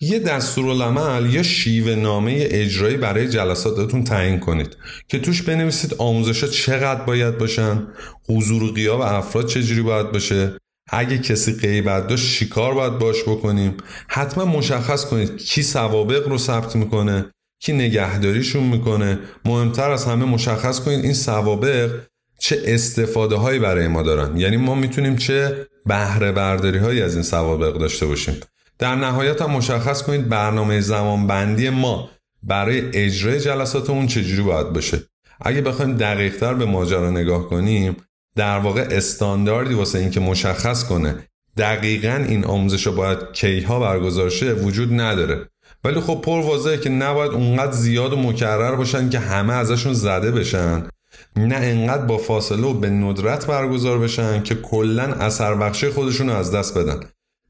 یه 0.01 0.19
دستورالعمل 0.19 1.33
یا 1.33 1.43
شیوه 1.43 1.95
نامه 1.95 2.47
اجرایی 2.51 2.97
برای 2.97 3.29
جلساتتون 3.29 4.03
تعیین 4.03 4.39
کنید 4.39 4.77
که 5.07 5.19
توش 5.19 5.41
بنویسید 5.41 5.93
آموزشات 5.93 6.51
چقدر 6.51 7.01
باید 7.01 7.37
باشن 7.37 7.87
حضور 8.29 8.63
و 8.63 8.71
غیاب 8.71 9.01
افراد 9.01 9.47
چجوری 9.47 9.81
باید 9.81 10.11
باشه 10.11 10.51
اگه 10.89 11.17
کسی 11.17 11.53
غیبت 11.53 12.07
داشت 12.07 12.25
شکار 12.25 12.73
باید 12.73 12.93
باش 12.93 13.23
بکنیم 13.23 13.77
حتما 14.07 14.45
مشخص 14.45 15.05
کنید 15.05 15.37
کی 15.37 15.63
سوابق 15.63 16.27
رو 16.27 16.37
ثبت 16.37 16.75
می‌کنه 16.75 17.25
کی 17.63 17.73
نگهداریشون 17.73 18.63
می‌کنه؟ 18.63 19.19
مهمتر 19.45 19.91
از 19.91 20.05
همه 20.05 20.25
مشخص 20.25 20.79
کنید 20.79 21.03
این 21.03 21.13
سوابق 21.13 21.99
چه 22.39 22.61
استفاده 22.65 23.35
هایی 23.35 23.59
برای 23.59 23.87
ما 23.87 24.01
دارن. 24.01 24.37
یعنی 24.37 24.57
ما 24.57 24.75
می‌تونیم 24.75 25.15
چه 25.15 25.67
بهره 25.85 26.31
برداری 26.31 26.77
هایی 26.77 27.01
از 27.01 27.13
این 27.13 27.23
سوابق 27.23 27.77
داشته 27.77 28.05
باشیم. 28.05 28.39
در 28.79 28.95
نهایت 28.95 29.41
هم 29.41 29.51
مشخص 29.51 30.03
کنید 30.03 30.29
برنامه 30.29 30.81
زمان 30.81 31.27
بندی 31.27 31.69
ما 31.69 32.09
برای 32.43 32.81
اجرای 32.93 33.39
جلساتمون 33.39 34.07
چجوری 34.07 34.41
باید 34.41 34.69
باشه. 34.73 34.99
اگه 35.41 35.61
بخوایم 35.61 35.97
دقیقتر 35.97 36.53
به 36.53 36.65
ماجرا 36.65 37.09
نگاه 37.09 37.49
کنیم 37.49 37.95
در 38.35 38.59
واقع 38.59 38.87
استانداردی 38.91 39.73
واسه 39.73 39.99
اینکه 39.99 40.19
مشخص 40.19 40.83
کنه 40.83 41.15
دقیقا 41.57 42.25
این 42.29 42.45
آموزش 42.45 42.87
رو 42.87 42.91
باید 42.91 43.19
کیها 43.33 43.79
برگزار 43.79 44.29
شه 44.29 44.53
وجود 44.53 45.01
نداره. 45.01 45.49
ولی 45.83 45.99
خب 45.99 46.21
پر 46.21 46.41
واضحه 46.41 46.77
که 46.77 46.89
نباید 46.89 47.31
اونقدر 47.31 47.71
زیاد 47.71 48.13
و 48.13 48.17
مکرر 48.17 48.75
باشن 48.75 49.09
که 49.09 49.19
همه 49.19 49.53
ازشون 49.53 49.93
زده 49.93 50.31
بشن. 50.31 50.87
نه 51.35 51.55
انقدر 51.55 52.05
با 52.05 52.17
فاصله 52.17 52.67
و 52.67 52.73
به 52.73 52.89
ندرت 52.89 53.47
برگزار 53.47 53.99
بشن 53.99 54.43
که 54.43 54.55
کلا 54.55 55.03
اثر 55.03 55.55
بخشی 55.55 55.89
خودشون 55.89 56.29
رو 56.29 56.35
از 56.35 56.51
دست 56.51 56.77
بدن. 56.77 56.99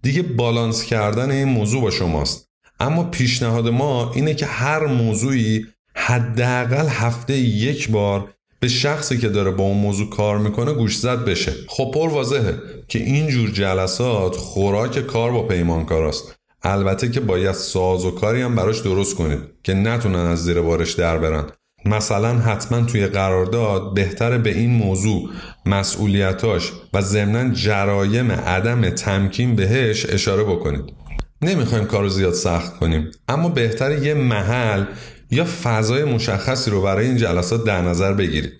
دیگه 0.02 0.22
بالانس 0.22 0.84
کردن 0.84 1.32
این 1.32 1.48
موضوع 1.48 1.82
با 1.82 1.92
شماست. 1.92 2.50
اما 2.80 3.04
پیشنهاد 3.04 3.68
ما 3.68 4.12
اینه 4.14 4.34
که 4.34 4.46
هر 4.46 4.86
موضوعی 4.86 5.66
حداقل 5.96 6.88
هفته 6.88 7.38
یک 7.38 7.90
بار 7.90 8.34
به 8.60 8.68
شخصی 8.68 9.18
که 9.18 9.30
داره 9.30 9.52
با 9.52 9.64
اون 9.64 9.78
موضوع 9.78 10.10
کار 10.10 10.38
می‌کنه 10.38 10.74
گوش 10.74 10.98
زد 10.98 11.26
بشه. 11.26 11.54
خب 11.68 11.92
پر 11.94 12.10
واضحه 12.10 12.58
که 12.88 13.00
این 13.00 13.28
جور 13.28 13.50
جلسات 13.50 14.36
خوراک 14.36 15.00
کار 15.00 15.32
با 15.32 15.44
پیمانکاراست. 15.44 16.36
البته 16.64 17.10
که 17.10 17.20
باید 17.20 17.52
ساز 17.52 18.06
و 18.06 18.12
کاری 18.12 18.42
هم 18.42 18.56
براش 18.56 18.80
درست 18.80 19.16
کنید 19.16 19.40
که 19.64 19.74
نتونن 19.74 20.16
از 20.16 20.44
زیر 20.44 20.62
بارش 20.62 20.92
در 20.94 21.18
برن. 21.18 21.46
مثلا 21.86 22.40
حتما 22.40 22.82
توی 22.82 23.08
قرارداد 23.08 23.94
بهتره 23.94 24.38
به 24.38 24.50
این 24.50 24.72
موضوع 24.72 25.30
مسئولیتاش 25.66 26.72
و 26.94 27.02
ضمنا 27.02 27.54
جرایم 27.54 28.32
عدم 28.32 28.90
تمکین 28.90 29.56
بهش 29.56 30.06
اشاره 30.10 30.44
بکنید. 30.44 30.84
نمی‌خوایم 31.42 31.86
کارو 31.86 32.10
زیاد 32.10 32.34
سخت 32.34 32.78
کنیم 32.80 33.12
اما 33.28 33.50
بهتره 33.50 34.06
یه 34.06 34.14
محل 34.14 34.84
یا 35.32 35.46
فضای 35.64 36.04
مشخصی 36.04 36.72
رو 36.72 36.82
برای 36.82 37.06
این 37.08 37.18
جلسات 37.18 37.64
در 37.64 37.82
نظر 37.82 38.14
بگیرید. 38.14 38.54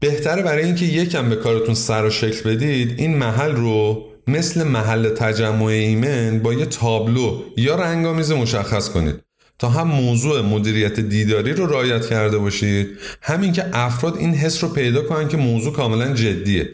بهتره 0.00 0.42
برای 0.42 0.64
اینکه 0.64 0.84
یکم 0.84 1.28
به 1.28 1.36
کارتون 1.36 1.74
سر 1.74 2.04
و 2.04 2.10
شکل 2.10 2.50
بدید 2.50 3.00
این 3.00 3.16
محل 3.16 3.52
رو 3.52 4.09
مثل 4.30 4.62
محل 4.64 5.08
تجمع 5.08 5.64
ایمن 5.64 6.38
با 6.38 6.52
یه 6.54 6.66
تابلو 6.66 7.42
یا 7.56 7.74
رنگامیز 7.74 8.32
مشخص 8.32 8.88
کنید. 8.88 9.14
تا 9.58 9.68
هم 9.68 9.88
موضوع 9.88 10.40
مدیریت 10.40 11.00
دیداری 11.00 11.52
رو 11.52 11.66
رعایت 11.66 12.06
کرده 12.06 12.38
باشید. 12.38 12.88
همین 13.22 13.52
که 13.52 13.64
افراد 13.72 14.16
این 14.16 14.34
حس 14.34 14.64
رو 14.64 14.70
پیدا 14.70 15.02
کنن 15.02 15.28
که 15.28 15.36
موضوع 15.36 15.72
کاملا 15.72 16.14
جدیه. 16.14 16.68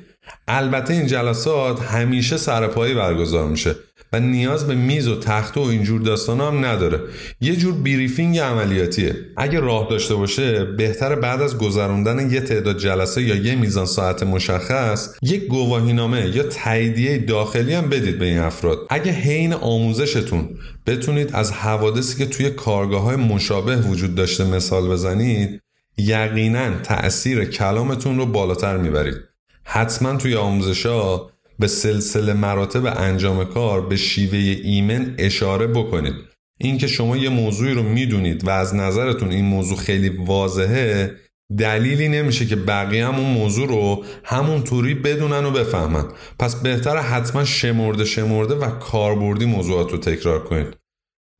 البته 0.48 0.94
این 0.94 1.06
جلسات 1.06 1.82
همیشه 1.82 2.36
سرپایی 2.36 2.94
برگزار 2.94 3.48
میشه 3.48 3.74
و 4.12 4.20
نیاز 4.20 4.66
به 4.66 4.74
میز 4.74 5.08
و 5.08 5.20
تخت 5.20 5.56
و 5.56 5.60
اینجور 5.60 6.00
داستان 6.00 6.40
هم 6.40 6.64
نداره. 6.64 7.00
یه 7.40 7.56
جور 7.56 7.74
بریفینگ 7.74 8.38
عملیاتیه. 8.38 9.16
اگه 9.36 9.60
راه 9.60 9.86
داشته 9.90 10.14
باشه 10.14 10.64
بهتر 10.64 11.14
بعد 11.14 11.42
از 11.42 11.58
گذراندن 11.58 12.30
یه 12.30 12.40
تعداد 12.40 12.78
جلسه 12.78 13.22
یا 13.22 13.34
یه 13.34 13.54
میزان 13.54 13.86
ساعت 13.86 14.22
مشخص 14.22 15.14
یک 15.22 15.46
گواهینامه 15.46 16.36
یا 16.36 16.42
تاییدیه 16.42 17.18
داخلی 17.18 17.74
هم 17.74 17.88
بدید 17.88 18.18
به 18.18 18.24
این 18.24 18.38
افراد. 18.38 18.78
اگه 18.90 19.12
حین 19.12 19.52
آموزشتون 19.52 20.48
بتونید 20.86 21.30
از 21.32 21.52
حوادثی 21.52 22.18
که 22.18 22.26
توی 22.26 22.50
کارگاه 22.50 23.02
های 23.02 23.16
مشابه 23.16 23.76
وجود 23.76 24.14
داشته 24.14 24.44
مثال 24.44 24.88
بزنید 24.88 25.60
یقینا 25.98 26.80
تأثیر 26.82 27.44
کلامتون 27.44 28.18
رو 28.18 28.26
بالاتر 28.26 28.76
می‌برید. 28.76 29.35
حتما 29.68 30.16
توی 30.16 30.34
آموزش 30.34 30.86
ها 30.86 31.30
به 31.58 31.66
سلسله 31.66 32.32
مراتب 32.32 32.86
انجام 32.86 33.44
کار 33.44 33.86
به 33.86 33.96
شیوه 33.96 34.38
ایمن 34.38 35.14
اشاره 35.18 35.66
بکنید. 35.66 36.14
اینکه 36.58 36.86
شما 36.86 37.16
یه 37.16 37.28
موضوعی 37.28 37.74
رو 37.74 37.82
می‌دونید 37.82 38.44
و 38.44 38.50
از 38.50 38.74
نظرتون 38.74 39.30
این 39.30 39.44
موضوع 39.44 39.76
خیلی 39.78 40.08
واضحه 40.08 41.14
دلیلی 41.58 42.08
نمیشه 42.08 42.46
که 42.46 42.56
بقیه 42.56 43.06
هم 43.06 43.14
اون 43.14 43.30
موضوع 43.30 43.68
رو 43.68 44.04
همون 44.24 44.62
طوری 44.62 44.94
بدونن 44.94 45.44
و 45.44 45.50
بفهمن. 45.50 46.04
پس 46.38 46.56
بهتر 46.56 46.96
حتما 46.96 47.44
شمرده 47.44 48.04
شمرده 48.04 48.54
و 48.54 48.70
کاربردی 48.70 49.44
موضوعات 49.46 49.92
رو 49.92 49.98
تکرار 49.98 50.44
کنید. 50.44 50.76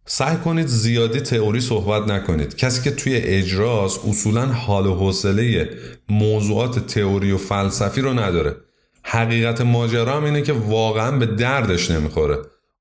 سعی 0.09 0.37
کنید 0.37 0.67
زیادی 0.67 1.21
تئوری 1.21 1.61
صحبت 1.61 2.11
نکنید. 2.11 2.57
کسی 2.57 2.83
که 2.83 2.91
توی 2.91 3.17
اجراس 3.17 3.99
اصولا 4.09 4.47
حال 4.47 4.87
و 4.87 4.95
حوصله 4.95 5.71
موضوعات 6.09 6.87
تئوری 6.87 7.33
و 7.33 7.39
فلسفی 7.39 8.01
رو 8.01 8.13
نداره. 8.13 8.57
حقیقت 9.03 9.61
ماجرا 9.61 10.17
هم 10.17 10.25
اینه 10.25 10.43
که 10.43 10.53
واقعا 10.53 11.19
به 11.19 11.27
دردش 11.27 11.91
نمی‌خوره. 11.91 12.39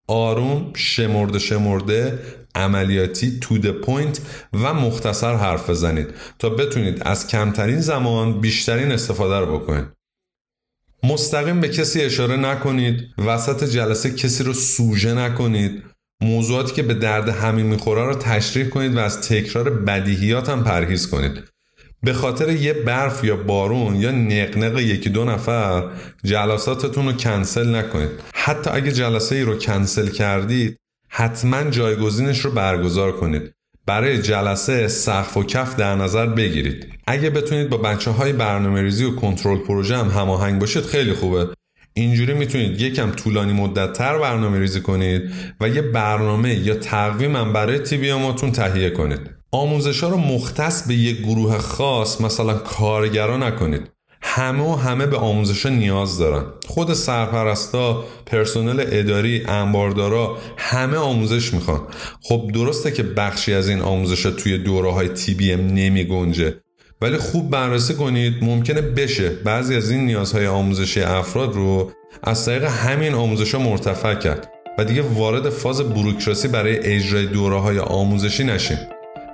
آروم 0.07 0.71
شمرده 0.75 1.39
شمرده 1.39 2.19
عملیاتی 2.55 3.39
to 3.41 3.57
the 3.57 3.71
point 3.71 4.21
و 4.53 4.73
مختصر 4.73 5.35
حرف 5.35 5.69
بزنید 5.69 6.07
تا 6.39 6.49
بتونید 6.49 7.01
از 7.05 7.27
کمترین 7.27 7.79
زمان 7.79 8.41
بیشترین 8.41 8.91
استفاده 8.91 9.39
رو 9.39 9.59
بکنید. 9.59 9.85
مستقیم 11.03 11.61
به 11.61 11.69
کسی 11.69 12.01
اشاره 12.01 12.35
نکنید. 12.37 13.01
وسط 13.17 13.63
جلسه 13.63 14.11
کسی 14.11 14.43
رو 14.43 14.53
سوژه 14.53 15.13
نکنید. 15.13 15.83
موضوعاتی 16.21 16.73
که 16.73 16.83
به 16.83 16.93
درد 16.93 17.29
همین 17.29 17.65
می‌خوره 17.65 18.05
رو 18.05 18.15
تشریح 18.15 18.69
کنید 18.69 18.95
و 18.95 18.99
از 18.99 19.21
تکرار 19.21 19.69
بدیهیات 19.69 20.49
هم 20.49 20.63
پرهیز 20.63 21.09
کنید. 21.09 21.43
به 22.03 22.13
خاطر 22.13 22.49
یه 22.49 22.73
برف 22.73 23.23
یا 23.23 23.35
بارون 23.35 23.95
یا 23.95 24.11
نقنق 24.11 24.79
یکی 24.79 25.09
دو 25.09 25.25
نفر 25.25 25.89
جلساتتون 26.23 27.05
رو 27.05 27.13
کنسل 27.13 27.75
نکنید. 27.75 28.09
حتی 28.33 28.69
اگه 28.69 28.91
جلسه 28.91 29.35
ای 29.35 29.41
رو 29.41 29.55
کنسل 29.55 30.07
کردید 30.07 30.77
حتما 31.09 31.63
جایگزینش 31.63 32.39
رو 32.39 32.51
برگزار 32.51 33.11
کنید. 33.11 33.53
برای 33.85 34.21
جلسه 34.21 34.87
سقف 34.87 35.37
و 35.37 35.43
کف 35.43 35.75
در 35.75 35.95
نظر 35.95 36.25
بگیرید. 36.25 36.87
اگه 37.07 37.29
بتونید 37.29 37.69
با 37.69 37.77
بچه 37.77 38.11
های 38.11 38.33
برنامه 38.33 38.81
ریزی 38.81 39.05
و 39.05 39.15
کنترل 39.15 39.57
پروژه 39.57 39.97
هم 39.97 40.07
هماهنگ 40.07 40.59
باشید 40.59 40.83
خیلی 40.83 41.13
خوبه. 41.13 41.47
اینجوری 41.97 42.33
می‌تونید 42.33 42.81
یکم 42.81 43.11
طولانی 43.11 43.53
مدت 43.53 43.93
تر 43.93 44.17
برنامه 44.17 44.59
ریزی 44.59 44.81
کنید 44.81 45.21
و 45.61 45.69
یه 45.69 45.81
برنامه 45.81 46.53
یا 46.53 46.75
تقویم 46.75 47.53
برای 47.53 47.79
تیبیاماتون 47.79 48.51
تهیه 48.51 48.89
کنید. 48.89 49.19
آموزش 49.51 50.03
ها 50.03 50.09
رو 50.09 50.17
مختص 50.17 50.87
به 50.87 50.93
یک 50.93 51.21
گروه 51.21 51.57
خاص 51.57 52.21
مثلا 52.21 52.53
کارگرا 52.53 53.37
نکنید. 53.37 53.81
همه 54.21 54.63
و 54.63 54.75
همه 54.75 55.05
به 55.05 55.17
آموزش 55.17 55.65
نیاز 55.65 56.17
دارن. 56.17 56.45
خود 56.67 56.93
سرپرستا 56.93 58.03
پرسنل 58.25 58.85
اداری 58.87 59.43
انباردارا 59.47 60.37
همه 60.57 60.97
آموزش 60.97 61.53
می‌خوان. 61.53 61.81
خب 62.21 62.51
درسته 62.53 62.91
که 62.91 63.03
بخشی 63.03 63.53
از 63.53 63.69
این 63.69 63.81
آموزش 63.81 64.21
توی 64.21 64.57
دوره 64.57 64.91
های 64.91 65.09
تی 65.09 65.33
بی 65.33 65.51
ام 65.51 65.67
نمی 65.67 66.03
گنجه 66.03 66.64
ولی 67.01 67.17
خوب 67.17 67.49
بررسی 67.49 67.93
کنید 67.93 68.33
ممکنه 68.41 68.81
بشه. 68.81 69.29
بعضی 69.29 69.75
از 69.75 69.91
این 69.91 70.05
نیازهای 70.05 70.47
آموزشی 70.47 71.01
افراد 71.01 71.53
رو 71.53 71.91
از 72.23 72.45
طریق 72.45 72.63
همین 72.63 73.13
آموزش 73.13 73.55
ها 73.55 73.61
مرتفع 73.61 74.15
کرد 74.15 74.51
و 74.77 74.85
دیگه 74.85 75.01
وارد 75.01 75.49
فاز 75.49 75.81
بروکراسی 75.81 76.47
برای 76.47 76.79
اجرای 76.79 77.25
دوره 77.25 77.59
های 77.59 77.79
آموزشی 77.79 78.43
نشیم 78.43 78.77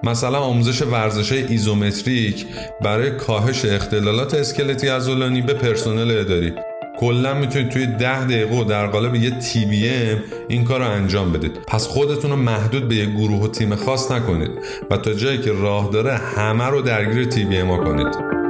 مثلا 0.04 0.40
آموزش 0.40 0.82
ورزش 0.82 1.32
ایزومتریک 1.32 2.46
برای 2.82 3.12
کاهش 3.12 3.66
اختلالات 3.66 4.34
اسکلتی 4.34 4.88
عضلانی 4.88 5.42
به 5.42 5.54
پرسنل 5.54 6.18
اداری. 6.20 6.54
کلا 7.02 7.34
می‌تونید 7.34 7.70
توی 7.70 7.88
ده 7.88 8.26
دقیقه 8.26 8.56
و 8.56 8.64
در 8.64 8.88
قالب 8.88 9.16
یه 9.16 9.30
TBM 9.30 9.66
این 10.48 10.64
کار 10.64 10.80
رو 10.80 10.86
انجام 10.86 11.32
بدید. 11.32 11.52
پس 11.68 11.88
خودتون 11.88 12.32
رو 12.32 12.38
محدود 12.38 12.88
به 12.88 12.96
یه 12.96 13.06
گروه 13.06 13.44
و 13.44 13.48
تیم 13.48 13.76
خاص 13.76 14.12
نکنید 14.12 14.52
و 14.90 14.98
تا 14.98 15.14
جایی 15.14 15.38
که 15.38 15.52
راه 15.52 15.90
داره 15.94 16.14
همه 16.14 16.66
رو 16.66 16.82
درگیر 16.82 17.26
TBM 17.26 17.84
کنید. 17.84 18.41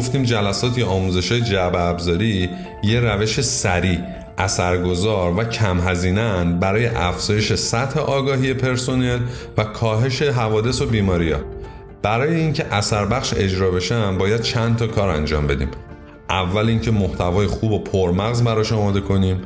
گفتیم 0.00 0.22
جلسات 0.22 0.78
یا 0.78 0.86
آموزش 0.86 1.32
های 1.32 1.56
ابزاری 1.56 2.50
یه 2.82 3.00
روش 3.00 3.40
سریع 3.40 3.98
اثرگذار 4.38 5.38
و 5.38 5.44
کم 5.44 5.80
هزینه 5.80 6.44
برای 6.44 6.86
افزایش 6.86 7.54
سطح 7.54 8.00
آگاهی 8.00 8.54
پرسنل 8.54 9.18
و 9.58 9.64
کاهش 9.64 10.22
حوادث 10.22 10.82
و 10.82 10.86
بیماری. 10.86 11.34
برای 12.02 12.36
اینکه 12.36 12.74
اثر 12.74 13.04
بخش 13.04 13.34
اجرا 13.36 13.70
بشن 13.70 14.18
باید 14.18 14.40
چند 14.40 14.76
تا 14.76 14.86
کار 14.86 15.08
انجام 15.08 15.46
بدیم. 15.46 15.68
اول 16.30 16.68
اینکه 16.68 16.90
محتوای 16.90 17.46
خوب 17.46 17.72
و 17.72 17.78
پرمغز 17.78 18.42
براش 18.44 18.72
آماده 18.72 19.00
کنیم. 19.00 19.40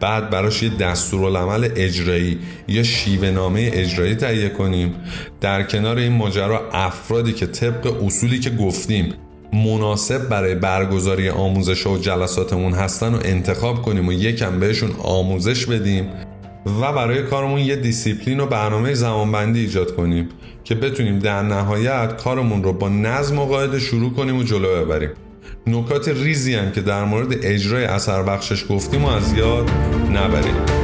بعد 0.00 0.30
براش 0.30 0.62
یه 0.62 0.76
دستورالعمل 0.76 1.68
اجرایی 1.76 2.38
یا 2.68 2.82
شیوه 2.82 3.30
نامه 3.30 3.70
اجرایی 3.72 4.14
تهیه 4.14 4.48
کنیم. 4.48 4.94
در 5.40 5.62
کنار 5.62 5.96
این 5.96 6.12
ماجرا 6.12 6.70
افرادی 6.72 7.32
که 7.32 7.46
طبق 7.46 8.04
اصولی 8.04 8.38
که 8.38 8.50
گفتیم 8.50 9.14
مناسب 9.54 10.28
برای 10.28 10.54
برگزاری 10.54 11.28
آموزش 11.28 11.86
و 11.86 11.98
جلساتمون 11.98 12.72
هستن 12.72 13.14
رو 13.14 13.18
انتخاب 13.24 13.82
کنیم 13.82 14.08
و 14.08 14.12
یکم 14.12 14.60
بهشون 14.60 14.90
آموزش 15.02 15.66
بدیم 15.66 16.08
و 16.80 16.92
برای 16.92 17.22
کارمون 17.22 17.60
یه 17.60 17.76
دیسیپلین 17.76 18.40
و 18.40 18.46
برنامه 18.46 18.94
زمانبندی 18.94 19.60
ایجاد 19.60 19.94
کنیم 19.94 20.28
که 20.64 20.74
بتونیم 20.74 21.18
در 21.18 21.42
نهایت 21.42 22.16
کارمون 22.16 22.64
رو 22.64 22.72
با 22.72 22.88
نظم 22.88 23.38
و 23.38 23.46
قاعده 23.46 23.78
شروع 23.78 24.12
کنیم 24.12 24.36
و 24.36 24.42
جلو 24.42 24.84
ببریم. 24.84 25.10
نکات 25.66 26.08
ریزی 26.08 26.54
هم 26.54 26.72
که 26.72 26.80
در 26.80 27.04
مورد 27.04 27.28
اجرای 27.42 27.84
اثربخشش 27.84 28.64
گفتیم 28.68 29.04
رو 29.04 29.08
از 29.08 29.32
یاد 29.32 29.70
نبریم. 30.14 30.83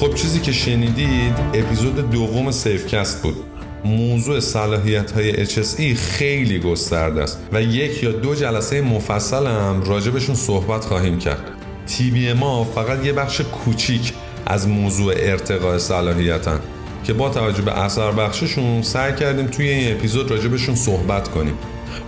خب 0.00 0.14
چیزی 0.14 0.40
که 0.40 0.52
شنیدید 0.52 1.34
اپیزود 1.54 2.10
دوم 2.10 2.50
سیفکست 2.50 3.22
بود. 3.22 3.36
موضوع 3.84 4.40
صلاحیت 4.40 5.10
های 5.10 5.46
HSE 5.46 5.96
خیلی 5.96 6.58
گسترده 6.58 7.22
است 7.22 7.38
و 7.52 7.62
یک 7.62 8.02
یا 8.02 8.12
دو 8.12 8.34
جلسه 8.34 8.80
مفصل 8.80 9.46
هم 9.46 9.82
راجبشون 9.86 10.34
صحبت 10.34 10.84
خواهیم 10.84 11.18
کرد. 11.18 11.50
تیبی 11.86 12.32
ما 12.32 12.64
فقط 12.64 13.04
یه 13.04 13.12
بخش 13.12 13.40
کوچیک 13.40 14.12
از 14.46 14.68
موضوع 14.68 15.12
ارتقاء 15.16 15.78
صلاحیتن 15.78 16.60
که 17.04 17.12
با 17.12 17.28
توجه 17.28 17.62
به 17.62 17.78
اثر 17.78 18.12
بخششون 18.12 18.82
سعی 18.82 19.12
کردیم 19.12 19.46
توی 19.46 19.68
این 19.68 19.96
اپیزود 19.96 20.30
راجبشون 20.30 20.74
صحبت 20.74 21.28
کنیم. 21.28 21.54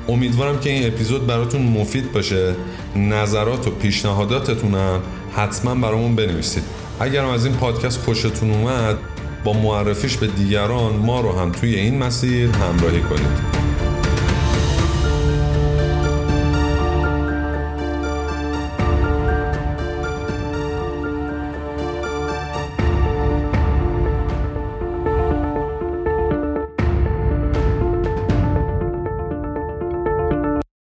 امیدوارم 0.08 0.60
که 0.60 0.70
این 0.70 0.86
اپیزود 0.86 1.26
براتون 1.26 1.62
مفید 1.62 2.12
باشه. 2.12 2.54
نظرات 2.96 3.66
و 3.66 3.70
پیشنهاداتتون 3.70 4.74
هم 4.74 5.00
حتما 5.36 5.74
برامون 5.74 6.16
بنویسید. 6.16 6.89
اگر 7.00 7.24
از 7.24 7.46
این 7.46 7.54
پادکست 7.54 8.00
خوشتون 8.00 8.50
اومد 8.50 8.96
با 9.44 9.52
معرفیش 9.52 10.16
به 10.16 10.26
دیگران 10.26 10.96
ما 10.96 11.20
رو 11.20 11.38
هم 11.38 11.52
توی 11.52 11.74
این 11.74 11.98
مسیر 11.98 12.50
همراهی 12.50 13.00
کنید. 13.00 13.69